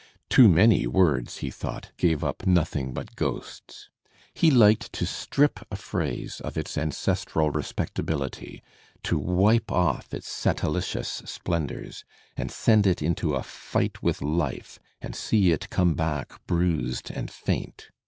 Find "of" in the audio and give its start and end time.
6.43-6.57